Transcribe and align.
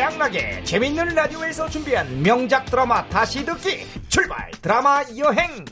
태양나게 0.00 0.64
재밌는 0.64 1.08
라디오에서 1.14 1.68
준비한 1.68 2.22
명작 2.22 2.64
드라마 2.64 3.06
다시 3.10 3.44
듣기 3.44 3.86
출발! 4.08 4.50
드라마 4.62 5.04
여행! 5.18 5.62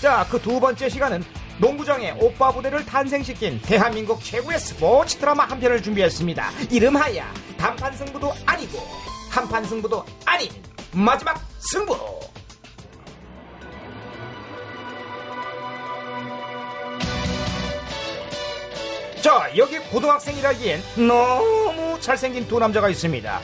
자 0.00 0.24
그 0.30 0.38
두 0.40 0.58
번째 0.58 0.88
시간은 0.88 1.22
농구장에 1.58 2.12
오빠 2.12 2.50
부대를 2.50 2.86
탄생시킨 2.86 3.60
대한민국 3.60 4.24
최고의 4.24 4.58
스포츠 4.58 5.18
드라마 5.18 5.44
한 5.44 5.60
편을 5.60 5.82
준비했습니다. 5.82 6.50
이름하여 6.70 7.22
단판 7.58 7.92
승부도 7.92 8.32
아니고 8.46 8.78
한판 9.28 9.62
승부도 9.64 10.02
아닌 10.24 10.48
마지막 10.92 11.38
승부 11.58 11.94
자, 19.48 19.56
여기 19.56 19.78
고등학생이라기엔 19.78 20.82
너무 21.08 21.98
잘생긴 22.00 22.46
두 22.46 22.58
남자가 22.58 22.90
있습니다. 22.90 23.40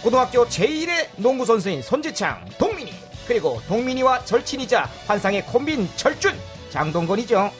고등학교 0.00 0.46
제1의 0.46 1.08
농구 1.16 1.44
선수인 1.44 1.82
손지창, 1.82 2.44
동민이, 2.56 2.92
그리고 3.26 3.60
동민이와 3.66 4.24
절친이자 4.24 4.88
환상의 5.08 5.44
콤빈 5.46 5.88
철준, 5.96 6.34
장동건이죠. 6.70 7.50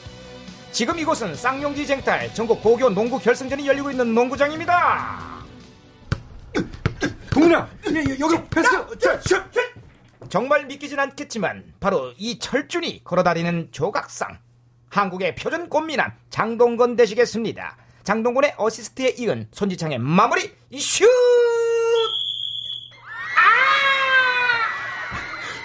지금 0.71 0.99
이곳은 0.99 1.35
쌍용지 1.35 1.85
쟁탈 1.85 2.33
전국 2.33 2.63
고교 2.63 2.91
농구 2.91 3.19
결승전이 3.19 3.67
열리고 3.67 3.91
있는 3.91 4.15
농구장입니다. 4.15 5.43
동민아, 7.29 7.67
여기 8.19 8.37
패스. 8.49 8.69
정말 10.29 10.65
믿기진 10.65 10.97
않겠지만 10.97 11.73
바로 11.81 12.13
이 12.17 12.39
철준이 12.39 13.03
걸어다니는 13.03 13.69
조각상 13.73 14.37
한국의 14.91 15.35
표준 15.35 15.69
꽃미남 15.69 16.11
장동건 16.29 16.97
되시겠습니다. 16.97 17.77
장동건의 18.03 18.55
어시스트에 18.57 19.15
이은 19.19 19.47
손지창의 19.51 19.99
마무리 19.99 20.53
슛! 20.77 21.07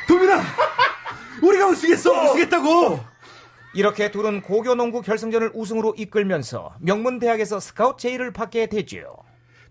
동민아, 0.06 0.40
우리가 1.42 1.66
우승했어. 1.66 2.30
우승했다고. 2.30 3.00
이렇게 3.74 4.10
둘은 4.12 4.42
고교농구 4.42 5.02
결승전을 5.02 5.50
우승으로 5.54 5.94
이끌면서 5.98 6.76
명문대학에서 6.80 7.58
스카우트 7.58 8.02
제의를 8.02 8.32
받게 8.32 8.68
되죠. 8.68 9.16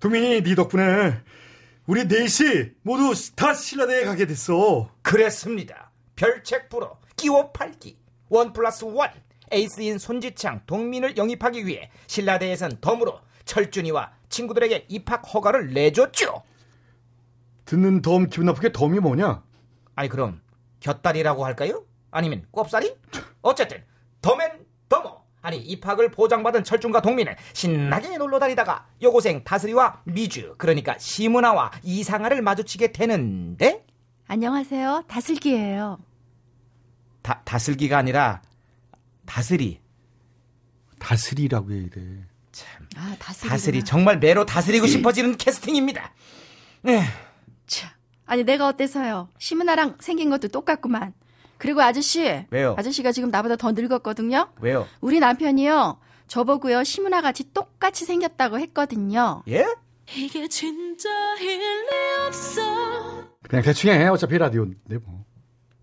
동민이 0.02 0.44
네 0.44 0.56
덕분에 0.56 1.22
우리 1.88 2.06
넷이 2.06 2.72
모두 2.82 3.14
다 3.36 3.54
신라대에 3.54 4.04
가게 4.04 4.28
됐어. 4.28 4.92
그랬습니다. 5.02 5.92
별책 6.18 6.70
부록 6.70 7.00
끼워 7.16 7.52
팔기 7.52 7.98
원 8.30 8.52
플러스 8.52 8.84
원 8.84 9.10
에이스인 9.52 9.98
손지창, 9.98 10.62
동민을 10.66 11.18
영입하기 11.18 11.66
위해 11.66 11.90
신라대에선 12.08 12.78
덤으로 12.82 13.20
철준이와 13.46 14.12
친구들에게 14.30 14.86
입학 14.90 15.22
허가를 15.34 15.74
내줬죠. 15.74 16.44
듣는 17.66 18.02
덤 18.02 18.28
기분 18.30 18.46
나쁘게 18.46 18.72
덤이 18.72 19.00
뭐냐? 19.00 19.44
아니 19.96 20.10
그럼 20.10 20.42
곁다리라고 20.80 21.46
할까요? 21.46 21.84
아니면 22.12 22.46
꼽사리? 22.52 22.96
어쨌든 23.42 23.84
덤 24.22 24.47
앤 24.47 24.66
더머 24.90 25.24
아니 25.42 25.58
입학을 25.58 26.10
보장받은 26.12 26.64
철준과 26.64 27.02
동민은 27.02 27.36
신나게 27.54 28.18
놀러 28.18 28.40
다니다가 28.40 28.88
여고생 29.02 29.44
다슬이와 29.44 30.02
미주 30.06 30.56
그러니까 30.58 30.98
심은하와 30.98 31.72
이상아를 31.84 32.42
마주치게 32.42 32.92
되는데 32.92 33.86
안녕하세요. 34.28 35.04
다슬기예요. 35.08 36.00
다, 37.22 37.42
다슬기가 37.46 37.98
아니라 37.98 38.42
다스리 39.26 39.80
다스리라고 41.00 41.72
해야 41.72 41.90
돼. 41.90 42.26
참 42.52 42.88
아, 42.96 43.16
다슬기. 43.20 43.50
다스리 43.50 43.84
정말 43.84 44.20
매로 44.20 44.46
다스리고 44.46 44.88
싶어지는 44.88 45.38
캐스팅입니다. 45.38 46.14
네. 46.82 47.04
참. 47.68 47.90
아니 48.26 48.44
내가 48.44 48.68
어때서요? 48.68 49.30
시문아랑 49.38 49.98
생긴 50.00 50.30
것도 50.30 50.48
똑같구만. 50.48 51.14
그리고 51.58 51.82
아저씨. 51.82 52.46
왜요? 52.50 52.76
아저씨가 52.78 53.12
지금 53.12 53.30
나보다 53.30 53.56
더 53.56 53.72
늙었거든요. 53.72 54.52
왜요? 54.62 54.88
우리 55.02 55.20
남편이요. 55.20 56.00
저보고요. 56.28 56.84
시문아 56.84 57.22
같이 57.22 57.52
똑같이 57.54 58.06
생겼다고 58.06 58.60
했거든요. 58.60 59.44
예? 59.50 59.66
이게 60.16 60.48
진짜 60.48 61.10
일 61.40 61.60
리 61.60 62.28
없어 62.28 62.62
그냥 63.44 63.64
대충 63.64 63.92
해. 63.92 64.08
어차피 64.08 64.38
라디오인데 64.38 64.98
뭐. 65.06 65.24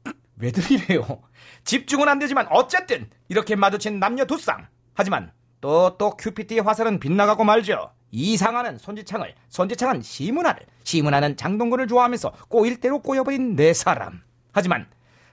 왜들 0.37 0.69
이래요? 0.71 1.23
집중은 1.65 2.09
안 2.09 2.19
되지만 2.19 2.47
어쨌든 2.51 3.09
이렇게 3.29 3.57
마주친 3.57 4.01
남녀 4.01 4.25
두 4.25 4.37
쌍. 4.39 4.67
하지만 4.95 5.33
또또 5.61 6.17
큐피트의 6.17 6.61
화살은 6.61 7.01
빗나가고 7.01 7.45
말죠. 7.45 7.93
이상하는 8.11 8.77
손지창을, 8.79 9.35
손지창은 9.49 10.03
시문화를, 10.03 10.67
시문화는 10.85 11.37
장동건을 11.37 11.87
좋아하면서 11.87 12.33
꼬일 12.49 12.79
대로 12.81 13.01
꼬여버린 13.01 13.57
네 13.57 13.73
사람. 13.73 14.23
하지만 14.53 14.87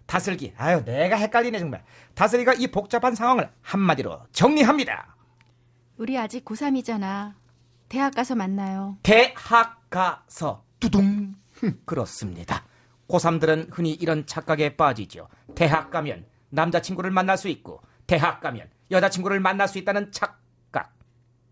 다슬기, 0.06 0.54
아유 0.58 0.84
내가 0.86 1.18
헷갈리네 1.18 1.60
정말. 1.60 1.84
다슬기가 2.16 2.54
이 2.54 2.68
복잡한 2.68 3.16
상황을 3.16 3.50
한마디로 3.62 4.22
정리합니다. 4.32 5.16
우리 5.98 6.18
아직 6.18 6.46
고3이잖아. 6.46 7.34
대학 7.90 8.14
가서 8.14 8.36
만나요. 8.36 8.98
대학 9.04 9.90
가서 9.90 10.64
두둥 10.80 11.36
그렇습니다. 11.86 12.64
고3들은 13.10 13.70
흔히 13.72 13.92
이런 13.92 14.26
착각에 14.26 14.78
빠지죠. 14.78 15.28
대학 15.56 15.90
가면 15.92 16.26
남자친구를 16.50 17.12
만날 17.12 17.38
수 17.38 17.50
있고 17.50 17.82
대학 18.08 18.40
가면 18.40 18.70
여자친구를 18.92 19.40
만날 19.40 19.68
수 19.68 19.78
있다는 19.78 20.12
착각. 20.12 20.94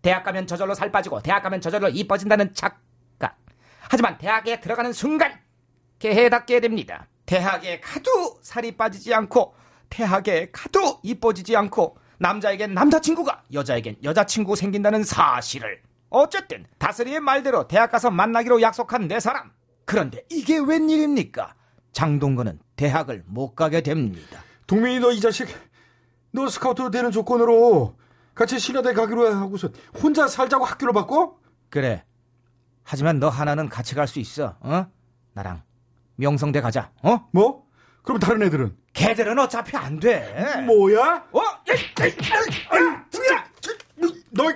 대학 0.02 0.24
가면 0.24 0.48
저절로 0.48 0.74
살 0.74 0.92
빠지고 0.92 1.22
대학 1.22 1.42
가면 1.44 1.62
저절로 1.62 1.90
이뻐진다는 1.90 2.54
착각. 2.54 3.38
하지만 3.90 4.18
대학에 4.18 4.60
들어가는 4.60 4.94
순간 4.94 5.40
개해답게 6.00 6.60
됩니다. 6.60 7.08
대학에 7.26 7.80
가도 7.80 8.40
살이 8.42 8.76
빠지지 8.76 9.14
않고 9.14 9.56
대학에 9.90 10.50
가도 10.52 11.00
이뻐지지 11.04 11.56
않고 11.56 11.98
남자에겐 12.20 12.74
남자친구가 12.74 13.44
여자에겐 13.54 13.98
여자친구 14.04 14.56
생긴다는 14.56 15.04
사실을 15.04 15.82
어쨌든 16.10 16.66
다스리의 16.78 17.20
말대로 17.20 17.68
대학 17.68 17.92
가서 17.92 18.10
만나기로 18.10 18.62
약속한 18.62 19.08
네 19.08 19.20
사람 19.20 19.52
그런데 19.88 20.22
이게 20.30 20.60
웬일입니까? 20.60 21.56
장동건은 21.94 22.60
대학을 22.76 23.24
못 23.26 23.56
가게 23.56 23.80
됩니다. 23.82 24.42
동민이 24.68 25.00
너 25.00 25.12
이 25.12 25.22
자식, 25.22 25.48
너 26.32 26.50
스카우트 26.50 26.92
되는 26.92 27.10
조건으로 27.10 27.96
같이 28.36 28.60
신라대 28.60 28.92
가기로 28.94 29.34
하고서 29.34 29.70
혼자 30.04 30.28
살자고 30.28 30.66
학교를 30.66 30.94
바꿔? 30.94 31.38
그래. 31.70 32.04
하지만 32.84 33.20
너 33.20 33.30
하나는 33.30 33.70
같이 33.70 33.96
갈 33.96 34.08
수 34.08 34.20
있어. 34.20 34.58
어? 34.60 34.88
나랑 35.34 35.64
명성대 36.18 36.60
가자. 36.60 36.92
어? 37.02 37.26
뭐? 37.32 37.66
그럼 38.04 38.20
다른 38.20 38.44
애들은? 38.44 38.76
걔들은 38.92 39.40
어차피 39.40 39.78
안 39.78 40.00
돼. 40.02 40.64
뭐야? 40.66 41.28
어? 41.32 41.40
에이, 41.70 42.12
너, 44.32 44.52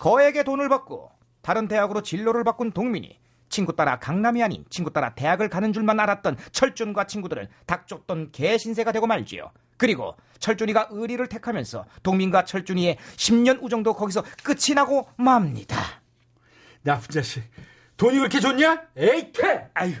거액의 0.00 0.42
돈을 0.44 0.68
받고 0.68 1.10
다른 1.42 1.68
대학으로 1.68 2.02
진로를 2.02 2.42
바꾼 2.42 2.72
동민이 2.72 3.18
친구 3.48 3.74
따라 3.74 3.98
강남이 3.98 4.42
아닌 4.42 4.64
친구 4.70 4.92
따라 4.92 5.14
대학을 5.14 5.48
가는 5.48 5.72
줄만 5.72 5.98
알았던 6.00 6.36
철준과 6.52 7.04
친구들은 7.04 7.48
닥쳤던 7.66 8.32
개 8.32 8.58
신세가 8.58 8.92
되고 8.92 9.06
말지요. 9.06 9.50
그리고 9.76 10.16
철준이가 10.38 10.88
의리를 10.90 11.26
택하면서 11.28 11.84
동민과 12.02 12.44
철준이의 12.44 12.96
10년 13.16 13.62
우정도 13.62 13.94
거기서 13.94 14.22
끝이 14.42 14.74
나고 14.74 15.08
맙니다. 15.16 15.76
나쁜 16.82 17.10
자식. 17.10 17.42
돈이 17.96 18.18
그렇게 18.18 18.40
좋냐? 18.40 18.88
에이, 18.96 19.32
퇴! 19.32 19.68
아유. 19.74 19.94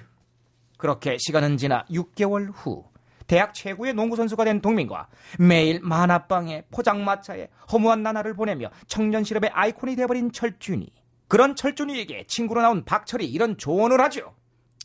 그렇게 0.78 1.16
시간은 1.18 1.56
지나 1.56 1.84
6개월 1.90 2.50
후 2.52 2.84
대학 3.26 3.54
최고의 3.54 3.94
농구 3.94 4.16
선수가 4.16 4.44
된 4.44 4.60
동민과 4.60 5.08
매일 5.38 5.80
만화방에 5.82 6.64
포장마차에 6.70 7.48
허무한 7.72 8.02
나날을 8.02 8.34
보내며 8.34 8.70
청년 8.86 9.24
실업의 9.24 9.50
아이콘이 9.52 9.96
돼버린 9.96 10.30
철준이 10.30 10.86
그런 11.28 11.56
철준이에게 11.56 12.26
친구로 12.26 12.62
나온 12.62 12.84
박철이 12.84 13.26
이런 13.26 13.56
조언을 13.58 14.00
하죠. 14.02 14.34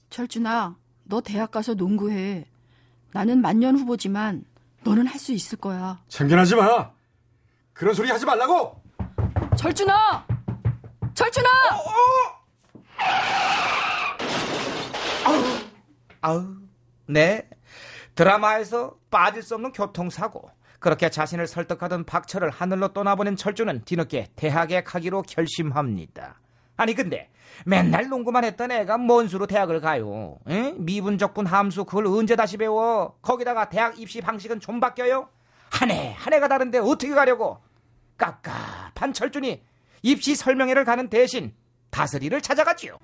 철준아, 0.10 0.76
너 1.04 1.22
대학 1.22 1.52
가서 1.52 1.74
농구해. 1.74 2.48
나는 3.14 3.42
만년 3.42 3.78
후보지만 3.78 4.46
너는 4.84 5.08
할 5.08 5.20
수 5.20 5.32
있을 5.34 5.58
거야. 5.60 6.02
참견하지 6.08 6.56
마. 6.56 6.92
그런 7.74 7.94
소리 7.94 8.10
하지 8.10 8.26
말라고. 8.26 8.82
철준아! 9.58 10.26
철준아! 11.14 11.50
아우, 16.22 16.56
네. 17.08 17.48
드라마에서 18.16 18.96
빠질 19.10 19.42
수 19.44 19.56
없는 19.56 19.72
교통사고. 19.72 20.50
그렇게 20.82 21.10
자신을 21.10 21.46
설득하던 21.48 22.04
박철을 22.06 22.50
하늘로 22.50 22.90
떠나보낸 22.90 23.36
철주는 23.38 23.84
뒤늦게 23.86 24.32
대학에 24.36 24.84
가기로 24.84 25.22
결심합니다. 25.22 26.40
아니 26.76 26.96
근데 26.96 27.30
맨날 27.66 28.10
농구만 28.10 28.44
했던 28.44 28.72
애가 28.72 28.98
뭔 28.98 29.28
수로 29.28 29.46
대학을 29.46 29.80
가요? 29.80 30.40
에? 30.50 30.74
미분적분 30.78 31.46
함수 31.46 31.86
그걸 31.86 32.08
언제 32.08 32.36
다시 32.36 32.58
배워? 32.58 33.16
거기다가 33.22 33.70
대학 33.70 34.00
입시 34.00 34.22
방식은 34.22 34.60
좀 34.60 34.80
바뀌어요? 34.80 35.30
한 35.70 35.92
해 35.92 36.16
한 36.18 36.34
해가 36.34 36.48
다른데 36.48 36.80
어떻게 36.80 37.14
가려고? 37.14 37.60
깝깝한 38.18 39.14
철준이 39.14 39.62
입시 40.02 40.36
설명회를 40.36 40.84
가는 40.84 41.08
대신 41.10 41.54
다스리를 41.92 42.42
찾아갔지요. 42.42 42.98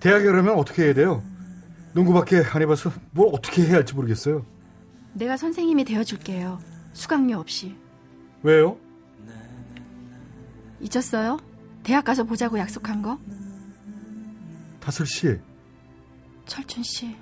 대학에 0.00 0.24
그러면 0.24 0.54
어떻게 0.58 0.84
해야 0.86 0.94
돼요? 0.94 1.22
농구밖에 1.92 2.42
안 2.54 2.62
해봐서 2.62 2.90
뭘 3.10 3.28
어떻게 3.34 3.62
해야 3.66 3.74
할지 3.76 3.94
모르겠어요. 3.94 4.46
내가 5.14 5.36
선생님이 5.36 5.84
되어줄게요. 5.84 6.60
수강료 6.92 7.38
없이. 7.38 7.74
왜요? 8.42 8.76
잊었어요? 10.80 11.38
대학 11.82 12.04
가서 12.04 12.24
보자고 12.24 12.58
약속한 12.58 13.02
거? 13.02 13.18
다슬 14.80 15.06
씨. 15.06 15.38
철준 16.46 16.82
씨. 16.82 17.16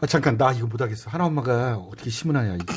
아, 0.00 0.06
잠깐 0.06 0.36
나 0.36 0.52
이거 0.52 0.66
못하겠어. 0.66 1.10
하나 1.10 1.24
엄마가 1.26 1.76
어떻게 1.76 2.10
심은하냐 2.10 2.54
이게. 2.56 2.74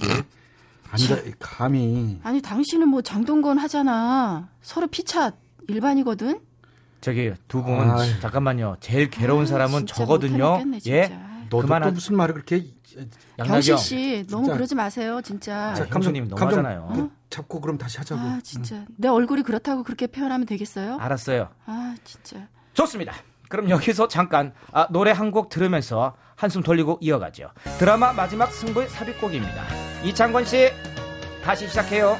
안다 0.91 1.15
감히. 1.39 2.19
아니 2.23 2.41
당신은 2.41 2.87
뭐 2.87 3.01
장동건 3.01 3.57
하잖아. 3.57 4.49
서로 4.61 4.87
피차 4.87 5.31
일반이거든. 5.67 6.39
저기 7.01 7.31
두 7.47 7.63
분. 7.63 7.77
잠깐만요. 8.21 8.77
제일 8.81 9.09
괴로운 9.09 9.41
아유, 9.41 9.47
사람은 9.47 9.79
진짜 9.79 9.95
저거든요. 9.95 10.37
못하겠네, 10.37 10.79
진짜. 10.79 10.97
예, 10.97 11.19
너도 11.49 11.61
그만 11.63 11.81
또 11.81 11.87
하- 11.87 11.91
무슨 11.91 12.15
말을 12.15 12.33
그렇게 12.35 12.65
양나경. 13.37 13.53
경실 13.53 13.77
씨 13.77 14.25
너무 14.29 14.43
진짜. 14.45 14.53
그러지 14.55 14.75
마세요, 14.75 15.21
진짜. 15.23 15.73
자, 15.73 15.85
형수님 15.89 16.27
너무하잖아요. 16.27 16.91
그 16.95 17.11
잡고 17.29 17.61
그럼 17.61 17.77
다시 17.77 17.97
하자고. 17.99 18.19
아 18.21 18.39
진짜 18.43 18.85
내 18.97 19.07
얼굴이 19.07 19.43
그렇다고 19.43 19.83
그렇게 19.83 20.07
표현하면 20.07 20.45
되겠어요? 20.47 20.97
알았어요. 20.99 21.49
아 21.65 21.95
진짜. 22.03 22.47
좋습니다. 22.73 23.13
그럼 23.49 23.69
여기서 23.69 24.07
잠깐 24.07 24.53
아, 24.71 24.87
노래 24.91 25.11
한 25.11 25.31
곡 25.31 25.49
들으면서 25.49 26.15
한숨 26.35 26.61
돌리고 26.63 26.97
이어가죠. 27.01 27.49
드라마 27.79 28.13
마지막 28.13 28.51
승부의 28.53 28.89
삽입곡입니다. 28.89 29.63
이창권 30.05 30.45
씨 30.45 30.69
다시 31.43 31.67
시작해요. 31.67 32.17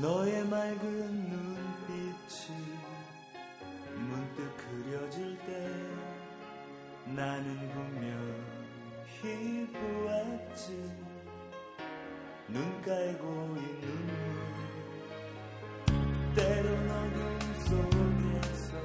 너의 0.00 0.44
맑은 0.46 1.28
눈빛이 1.28 2.56
문득 4.32 4.56
그려질 4.56 5.38
때 5.46 5.68
나는 7.04 7.68
분명히 7.70 9.66
보았지. 9.66 10.90
눈 12.48 12.82
깔고 12.82 13.56
있는 13.56 14.06
눈 15.86 16.34
때론 16.34 16.90
어둠 16.90 17.38
속에서 17.64 18.76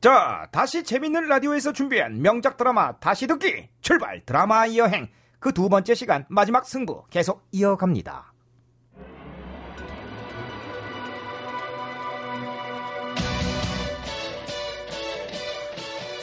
자, 0.00 0.48
다시 0.50 0.82
재밌는 0.82 1.28
라디오에서 1.28 1.72
준비한 1.72 2.20
명작 2.22 2.56
드라마 2.56 2.98
다시 2.98 3.26
듣기. 3.26 3.68
출발 3.80 4.24
드라마 4.24 4.68
여행. 4.74 5.08
그 5.38 5.52
두 5.52 5.68
번째 5.68 5.94
시간 5.96 6.24
마지막 6.28 6.66
승부 6.66 7.04
계속 7.10 7.44
이어갑니다. 7.50 8.31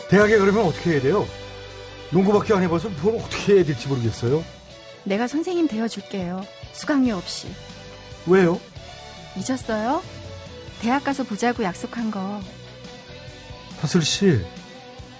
대학에 0.10 0.38
그러면 0.38 0.66
어떻게 0.66 0.94
해야 0.94 1.02
돼요? 1.02 1.26
농구밖에 2.12 2.54
안 2.56 2.64
해봐서 2.64 2.90
뭘 3.04 3.18
어떻게 3.18 3.56
해야 3.56 3.64
될지 3.64 3.88
모르겠어요. 3.88 4.44
내가 5.04 5.28
선생님 5.28 5.68
되어줄게요. 5.68 6.42
수강료 6.74 7.16
없이. 7.16 7.48
왜요? 8.26 8.60
잊었어요? 9.38 10.02
대학 10.82 11.04
가서 11.04 11.24
보자고 11.24 11.64
약속한 11.64 12.10
거. 12.10 12.42
다슬 13.80 14.02
씨. 14.02 14.44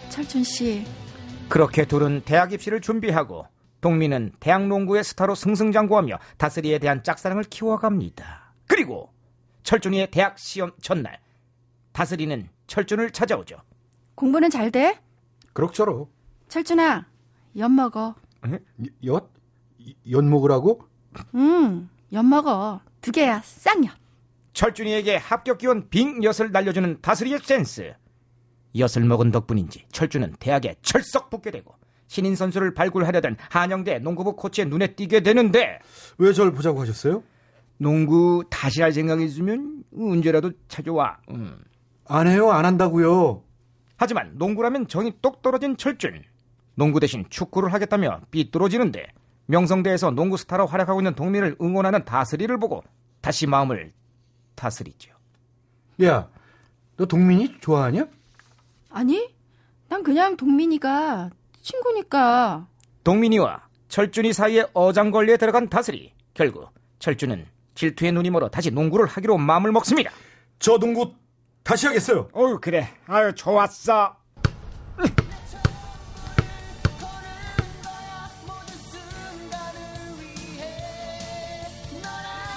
철준 0.10 0.44
씨. 0.44 0.86
그렇게 1.50 1.86
둘은 1.86 2.22
대학 2.26 2.52
입시를 2.52 2.82
준비하고 2.82 3.46
동민은 3.82 4.34
대학 4.40 4.68
농구의 4.68 5.04
스타로 5.04 5.36
승승장구하며 5.36 6.18
다스리에 6.38 6.80
대한 6.80 7.04
짝사랑을 7.04 7.44
키워갑니다. 7.44 8.54
그리고 8.68 9.12
철준이의 9.64 10.12
대학 10.12 10.38
시험 10.40 10.72
전날 10.82 11.20
다스리는 11.94 12.50
철준을 12.68 13.12
찾아오죠. 13.12 13.58
공부는 14.20 14.50
잘 14.50 14.70
돼? 14.70 15.00
그럭저럭. 15.54 16.12
철준아, 16.50 17.08
엿 17.56 17.70
먹어. 17.70 18.16
엿? 19.06 19.32
엿 20.12 20.26
먹으라고? 20.26 20.82
응, 21.36 21.88
엿 22.12 22.24
먹어. 22.24 22.82
두 23.00 23.14
개야, 23.14 23.40
쌍엿. 23.42 23.94
철준이에게 24.52 25.16
합격 25.16 25.60
기원 25.60 25.88
빙 25.90 26.22
엿을 26.22 26.52
날려주는 26.52 26.98
다스리의 27.02 27.40
센스. 27.42 27.94
엿을 28.78 29.06
먹은 29.08 29.32
덕분인지 29.32 29.86
철준은 29.94 30.36
대학에 30.38 30.76
철썩 30.82 31.30
붙게 31.30 31.50
되고 31.50 31.74
신인 32.08 32.36
선수를 32.36 32.74
발굴하려던 32.74 33.38
한영대 33.50 34.00
농구부 34.00 34.36
코치의 34.36 34.68
눈에 34.68 34.96
띄게 34.96 35.22
되는데 35.22 35.80
왜절 36.18 36.52
보자고 36.52 36.82
하셨어요? 36.82 37.24
농구 37.78 38.44
다시 38.50 38.82
할 38.82 38.92
생각 38.92 39.22
있으면 39.22 39.86
언제라도 39.98 40.52
찾아와. 40.68 41.20
음. 41.32 41.64
안 42.06 42.28
해요, 42.28 42.52
안 42.52 42.66
한다고요. 42.66 43.44
하지만 44.00 44.32
농구라면 44.36 44.88
정이 44.88 45.16
똑 45.22 45.42
떨어진 45.42 45.76
철준. 45.76 46.24
농구 46.76 47.02
대신 47.02 47.26
축구를 47.30 47.74
하겠다며 47.74 48.22
삐뚤어지는데 48.32 49.08
명성대에서 49.48 50.12
농구 50.12 50.38
스타로 50.38 50.68
활약하고 50.68 51.02
있는 51.02 51.16
동민을 51.16 51.58
응원하는 51.62 52.06
다스리를 52.06 52.58
보고 52.60 52.82
다시 53.20 53.46
마음을 53.46 53.92
다스리죠. 54.56 55.12
야, 56.04 56.30
너 56.96 57.06
동민이 57.06 57.60
좋아하냐? 57.60 58.08
아니, 58.90 59.36
난 59.90 60.02
그냥 60.02 60.38
동민이가 60.38 61.30
친구니까. 61.62 62.68
동민이와 63.04 63.68
철준이 63.90 64.32
사이에 64.32 64.66
어장관리에 64.74 65.36
들어간 65.36 65.68
다스리. 65.68 66.14
결국 66.34 66.70
철준은 67.00 67.46
질투의 67.76 68.14
눈이 68.14 68.30
멀어 68.30 68.48
다시 68.48 68.72
농구를 68.72 69.08
하기로 69.08 69.38
마음을 69.38 69.74
먹습니다. 69.74 70.12
저 70.60 70.78
농구 70.78 71.16
다시 71.70 71.86
하겠어요. 71.86 72.28
어유 72.36 72.58
그래. 72.60 72.90
아유 73.06 73.32
좋았어. 73.36 74.16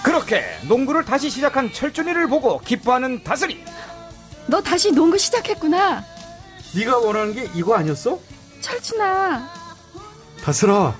그렇게 0.03 0.43
농구를 0.67 1.05
다시 1.05 1.29
시작한 1.29 1.71
철준이를 1.71 2.27
보고 2.27 2.59
기뻐하는 2.61 3.23
다스리. 3.23 3.63
너 4.47 4.63
다시 4.63 4.91
농구 4.91 5.19
시작했구나. 5.19 6.03
네가 6.75 6.97
원하는 6.97 7.35
게 7.35 7.51
이거 7.55 7.75
아니었어? 7.75 8.19
철준아. 8.63 9.47
다슬아, 10.43 10.95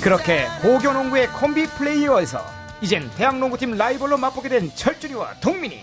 그렇게 0.00 0.48
고교 0.62 0.94
농구의 0.94 1.28
콤비 1.28 1.66
플레이어에서 1.66 2.59
이젠 2.82 3.10
대학 3.16 3.38
농구팀 3.38 3.76
라이벌로 3.76 4.16
맞보게 4.16 4.48
된 4.48 4.70
철준이와 4.74 5.40
동민이 5.40 5.78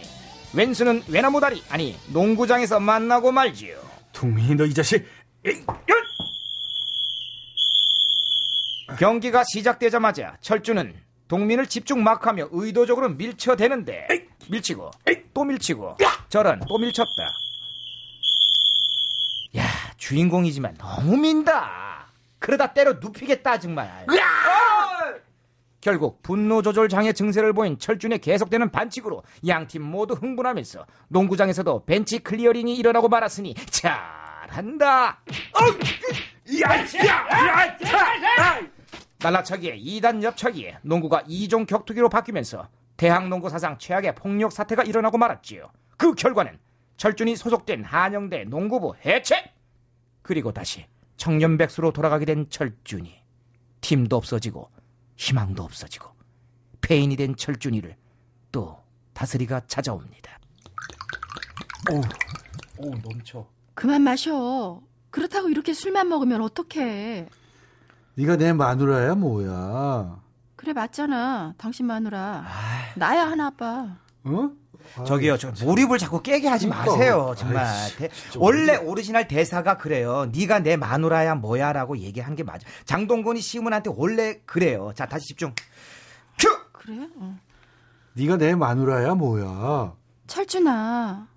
왼수는 0.54 1.04
외나무 1.08 1.40
다리 1.40 1.62
아니 1.70 1.98
농구장에서 2.10 2.80
만나고 2.80 3.32
말지요. 3.32 3.78
동민이 4.14 4.56
너 4.56 4.66
이 4.66 4.74
자식. 4.74 5.06
에이! 5.46 5.64
경기가 8.98 9.44
시작되자마자 9.44 10.38
철준은 10.42 10.96
동민을 11.28 11.68
집중 11.68 12.04
마크하며 12.04 12.48
의도적으로 12.52 13.10
밀쳐대는데 13.10 14.08
밀치고 14.50 14.92
또 15.34 15.44
밀치고 15.44 15.98
저런 16.30 16.62
또 16.68 16.78
밀쳤다. 16.80 17.24
야 19.58 19.64
주인공이지만 19.98 20.78
너무 20.78 21.18
민다. 21.18 22.08
그러다 22.40 22.74
때려 22.74 22.94
눕히겠다 22.94 23.60
정말. 23.60 24.06
어! 24.10 24.67
결국 25.88 26.22
분노 26.22 26.62
조절 26.62 26.90
장애 26.90 27.14
증세를 27.14 27.54
보인 27.54 27.80
철준의 27.80 28.20
계속되는 28.20 28.72
반칙으로 28.72 29.24
양팀 29.48 29.82
모두 29.82 30.16
흥분하면서 30.16 30.86
농구장에서도 31.08 31.86
벤치 31.86 32.20
클리어링이 32.20 32.76
일어나고 32.76 33.08
말았으니 33.08 33.56
잘한다. 33.70 35.22
날라차기에 39.20 39.78
2단 39.78 40.22
옆차기에 40.24 40.80
농구가 40.82 41.24
2종 41.24 41.66
격투기로 41.66 42.10
바뀌면서 42.10 42.68
대학 42.98 43.30
농구 43.30 43.48
사상 43.48 43.78
최악의 43.78 44.16
폭력 44.16 44.52
사태가 44.52 44.84
일어나고 44.84 45.18
말았지요. 45.18 45.72
그 45.96 46.14
결과는 46.16 46.60
철준이 46.98 47.38
소속된 47.38 47.86
한영대 47.86 48.44
농구부 48.44 48.96
해체! 49.06 49.54
그리고 50.22 50.52
다시 50.52 50.86
청년백수로 51.16 51.94
돌아가게 51.94 52.26
된 52.26 52.50
철준이. 52.50 53.24
팀도 53.80 54.18
없어지고 54.18 54.70
희망도 55.18 55.64
없어지고 55.64 56.10
폐인이 56.82 57.16
된 57.16 57.36
철준이를 57.36 57.96
또 58.52 58.82
다스리가 59.14 59.62
찾아옵니다. 59.68 60.40
오, 61.92 62.02
오 62.86 62.90
넘쳐. 63.04 63.48
그만 63.74 64.02
마셔. 64.04 64.82
그렇다고 65.10 65.50
이렇게 65.50 65.74
술만 65.74 66.08
먹으면 66.10 66.42
어떡해. 66.42 67.28
네가 68.16 68.36
내 68.38 68.54
마누라야 68.54 69.16
뭐야? 69.16 70.22
그래 70.56 70.74
맞잖아. 70.74 71.54
당신 71.58 71.86
마누라. 71.86 72.46
나야 72.96 73.28
하나 73.28 73.48
아빠. 73.48 73.98
어? 74.24 74.50
저기요, 75.06 75.38
저 75.38 75.52
몰입을 75.64 75.98
자꾸 75.98 76.22
깨게 76.22 76.48
하지 76.48 76.68
그러니까. 76.68 76.92
마세요. 76.92 77.34
정말. 77.38 77.66
아이씨, 77.66 78.10
원래 78.38 78.76
오리지널 78.76 79.28
대사가 79.28 79.78
그래요. 79.78 80.30
네가 80.34 80.60
내 80.60 80.78
마누라야 80.78 81.36
뭐야라고 81.36 81.98
얘기한 81.98 82.36
게 82.36 82.44
맞아. 82.44 82.68
장동건이 82.86 83.42
심은하한테 83.42 83.92
원래 83.96 84.40
그래요. 84.46 84.92
자, 84.96 85.06
다시 85.06 85.28
집중. 85.28 85.54
큐! 86.40 86.48
그래? 86.72 87.08
어. 87.18 87.38
네가 88.14 88.38
내 88.38 88.56
마누라야 88.56 89.16
뭐야. 89.16 89.94
철준아, 90.28 91.28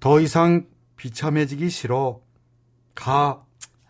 더 0.00 0.20
이상 0.20 0.66
비참해지기 0.96 1.70
싫어. 1.70 2.20
가. 2.94 3.42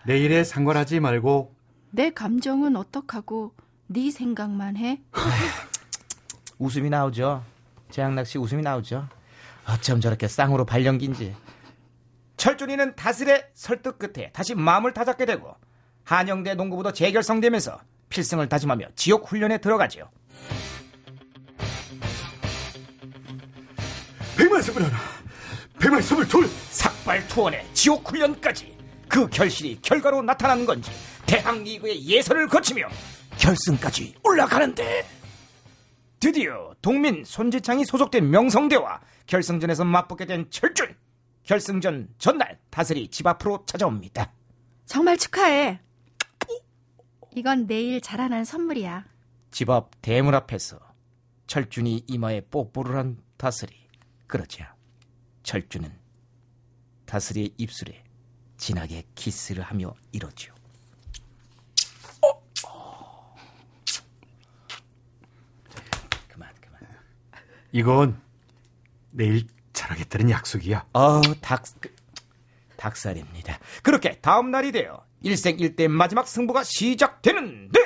내일에 0.06 0.44
상관하지 0.44 1.00
말고. 1.00 1.54
내 1.90 2.10
감정은 2.10 2.76
어떡하고 2.76 3.52
네 3.88 4.10
생각만 4.10 4.76
해? 4.76 5.00
웃음이 6.58 6.90
나오죠. 6.90 7.42
재양락 7.90 8.26
씨 8.26 8.38
웃음이 8.38 8.62
나오죠. 8.62 9.08
어쩜 9.66 10.00
저렇게 10.00 10.28
쌍으로 10.28 10.64
발령긴지. 10.64 11.34
철준이는 12.36 12.94
다슬의 12.94 13.46
설득 13.54 13.98
끝에 13.98 14.30
다시 14.32 14.54
마음을 14.54 14.94
다잡게 14.94 15.26
되고 15.26 15.54
한영대 16.04 16.54
농구부도 16.54 16.92
재결성되면서 16.92 17.78
필승을 18.08 18.48
다짐하며 18.48 18.86
지옥 18.94 19.30
훈련에 19.30 19.58
들어가죠. 19.58 20.08
백만섬을 24.36 24.82
하나. 24.84 24.96
백만섬을 25.80 26.28
둘. 26.28 26.48
삭발 26.70 27.26
투원의 27.28 27.66
지옥 27.74 28.08
훈련까지 28.08 28.76
그 29.08 29.28
결실이 29.28 29.80
결과로 29.82 30.22
나타난 30.22 30.64
건지 30.64 30.90
대학 31.26 31.58
리그의 31.58 32.06
예선을 32.06 32.46
거치며 32.48 32.88
결승까지 33.38 34.14
올라가는데 34.22 35.04
드디어 36.20 36.74
동민 36.82 37.24
손지창이 37.24 37.84
소속된 37.84 38.30
명성대와 38.30 39.00
결승전에서 39.26 39.84
맞붙게 39.84 40.26
된 40.26 40.50
철준 40.50 40.96
결승전 41.44 42.14
전날 42.18 42.58
다슬이 42.70 43.08
집 43.08 43.26
앞으로 43.26 43.64
찾아옵니다. 43.66 44.32
정말 44.86 45.16
축하해. 45.16 45.80
이건 47.34 47.66
내일 47.66 48.00
자라난 48.00 48.44
선물이야. 48.44 49.04
집 49.50 49.70
앞 49.70 49.90
대문 50.02 50.34
앞에서 50.34 50.78
철준이 51.46 52.04
이마에 52.06 52.42
뽀뽀를 52.42 52.96
한 52.96 53.18
다슬이 53.36 53.72
그러자 54.26 54.74
철준은 55.42 55.90
다슬이의 57.06 57.54
입술에 57.56 58.04
진하게 58.58 59.04
키스를 59.14 59.62
하며 59.62 59.94
이러죠. 60.12 60.54
그만 66.28 66.52
그만. 66.60 66.80
이건 67.72 68.20
내일 69.12 69.46
잘하겠다는 69.72 70.30
약속이야. 70.30 70.86
어, 70.92 71.20
닭, 71.40 71.62
그, 71.80 71.94
닭살입니다. 72.76 73.58
그렇게 73.82 74.18
다음 74.20 74.50
날이 74.50 74.72
되어 74.72 75.04
일생일대 75.22 75.88
마지막 75.88 76.26
승부가 76.28 76.64
시작되는데 76.64 77.80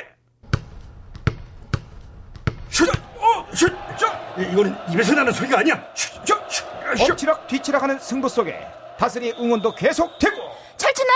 슛! 2.68 2.88
어! 2.88 3.46
슛! 3.54 3.68
슛! 3.98 4.50
이거는 4.52 4.74
입에서 4.92 5.14
나는 5.14 5.32
소리가 5.32 5.58
아니야. 5.60 5.92
슛! 5.94 6.26
슛! 6.26 6.50
슛! 6.50 6.64
슛! 6.98 7.10
엎치락 7.10 7.46
뒤치락 7.48 7.82
하는 7.82 7.98
승부 7.98 8.28
속에 8.28 8.58
다슬이 8.98 9.32
응원도 9.32 9.74
계속되고 9.74 10.36
철준아, 10.76 11.12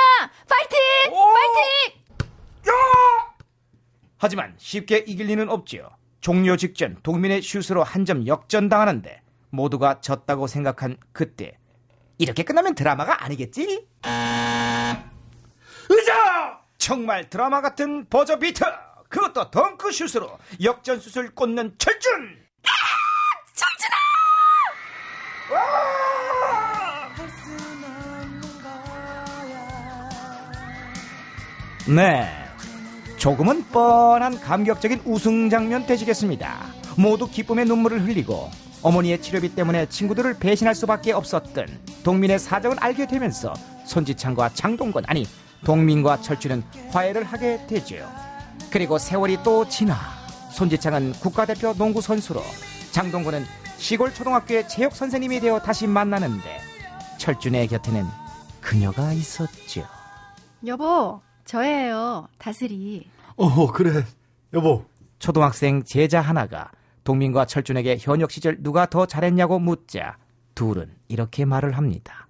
파이팅! 0.48 0.78
오! 1.12 1.32
파이팅! 1.32 2.06
하지만 4.18 4.54
쉽게 4.58 4.98
이길 5.06 5.26
리는 5.26 5.48
없지요. 5.48 5.90
종료 6.26 6.56
직전 6.56 6.96
동민의 7.04 7.40
슛으로 7.40 7.84
한 7.84 8.04
점 8.04 8.26
역전당하는데 8.26 9.22
모두가 9.50 10.00
졌다고 10.00 10.48
생각한 10.48 10.96
그때 11.12 11.56
이렇게 12.18 12.42
끝나면 12.42 12.74
드라마가 12.74 13.24
아니겠지? 13.24 13.86
의자! 15.88 16.60
정말 16.78 17.30
드라마 17.30 17.60
같은 17.60 18.06
버저 18.08 18.40
비터! 18.40 18.64
그것도 19.08 19.52
덩크 19.52 19.92
슛으로 19.92 20.36
역전 20.64 20.98
슛을 20.98 21.32
꽂는 21.32 21.76
철준! 21.78 22.44
네. 31.86 32.45
조금은 33.26 33.64
뻔한 33.72 34.38
감격적인 34.38 35.02
우승 35.04 35.50
장면 35.50 35.84
되시겠습니다. 35.84 36.58
모두 36.96 37.28
기쁨의 37.28 37.64
눈물을 37.64 38.04
흘리고 38.04 38.48
어머니의 38.82 39.20
치료비 39.20 39.56
때문에 39.56 39.86
친구들을 39.86 40.38
배신할 40.38 40.76
수밖에 40.76 41.10
없었던 41.10 41.66
동민의 42.04 42.38
사정을 42.38 42.76
알게 42.78 43.08
되면서 43.08 43.52
손지창과 43.84 44.50
장동건 44.54 45.06
아니 45.08 45.26
동민과 45.64 46.20
철주는 46.20 46.62
화해를 46.90 47.24
하게 47.24 47.66
되죠. 47.66 47.96
그리고 48.70 48.96
세월이 48.96 49.38
또 49.42 49.68
지나 49.68 49.98
손지창은 50.52 51.14
국가대표 51.14 51.74
농구 51.74 52.00
선수로 52.00 52.40
장동건은 52.92 53.44
시골 53.76 54.14
초등학교의 54.14 54.68
체육 54.68 54.92
선생님이 54.94 55.40
되어 55.40 55.58
다시 55.58 55.88
만나는데 55.88 56.60
철준의 57.18 57.66
곁에는 57.66 58.04
그녀가 58.60 59.12
있었죠. 59.12 59.84
여보, 60.64 61.20
저예요. 61.44 62.28
다슬이. 62.38 63.15
어, 63.36 63.70
그래. 63.72 64.04
여보. 64.52 64.84
초등학생 65.18 65.82
제자 65.82 66.20
하나가 66.20 66.70
동민과 67.04 67.46
철준에게 67.46 67.98
현역 68.00 68.30
시절 68.30 68.62
누가 68.62 68.86
더 68.86 69.06
잘했냐고 69.06 69.58
묻자 69.58 70.16
둘은 70.54 70.94
이렇게 71.08 71.44
말을 71.44 71.76
합니다. 71.76 72.26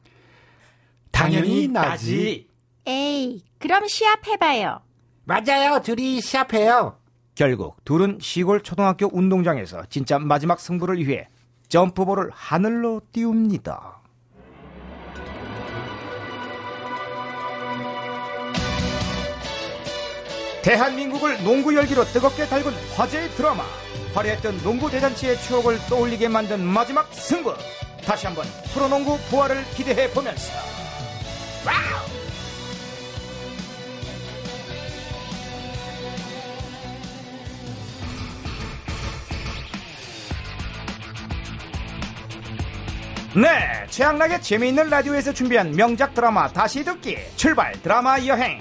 당연히 1.10 1.68
나지. 1.68 2.48
에이, 2.86 3.42
그럼 3.58 3.88
시합해봐요. 3.88 4.80
맞아요. 5.24 5.80
둘이 5.82 6.20
시합해요. 6.20 6.98
결국 7.34 7.84
둘은 7.84 8.18
시골 8.20 8.62
초등학교 8.62 9.08
운동장에서 9.12 9.84
진짜 9.90 10.18
마지막 10.18 10.60
승부를 10.60 10.98
위해 11.06 11.28
점프볼을 11.68 12.30
하늘로 12.32 13.00
띄웁니다. 13.12 14.00
대한민국을 20.66 21.44
농구 21.44 21.72
열기로 21.76 22.04
뜨겁게 22.06 22.44
달군 22.48 22.74
화제의 22.96 23.30
드라마 23.36 23.62
화려했던 24.12 24.64
농구 24.64 24.90
대잔치의 24.90 25.40
추억을 25.42 25.78
떠올리게 25.88 26.26
만든 26.26 26.60
마지막 26.60 27.08
승부. 27.14 27.54
다시 28.04 28.26
한번 28.26 28.44
프로농구 28.74 29.16
부활을 29.30 29.64
기대해 29.76 30.10
보면서. 30.10 30.52
네, 43.36 43.86
최양락의 43.88 44.42
재미있는 44.42 44.90
라디오에서 44.90 45.32
준비한 45.32 45.70
명작 45.70 46.12
드라마 46.12 46.48
다시 46.48 46.82
듣기. 46.82 47.18
출발 47.36 47.72
드라마 47.82 48.18
여행 48.26 48.60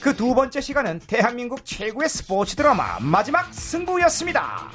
그 0.00 0.16
두 0.16 0.34
번째 0.34 0.60
시간은 0.60 1.00
대한민국 1.06 1.64
최고의 1.64 2.08
스포츠 2.08 2.56
드라마 2.56 2.98
마지막 3.00 3.52
승부였습니다. 3.52 4.70